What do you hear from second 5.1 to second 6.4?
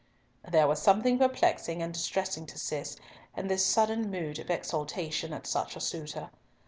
at such a suitor.